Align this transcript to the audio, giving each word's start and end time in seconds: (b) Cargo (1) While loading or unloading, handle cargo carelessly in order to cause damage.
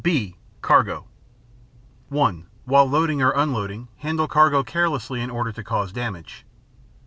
(b) 0.03 0.35
Cargo 0.63 1.05
(1) 2.09 2.47
While 2.65 2.89
loading 2.89 3.21
or 3.21 3.29
unloading, 3.35 3.87
handle 3.97 4.27
cargo 4.27 4.63
carelessly 4.63 5.21
in 5.21 5.29
order 5.29 5.51
to 5.51 5.63
cause 5.63 5.91
damage. 5.91 6.43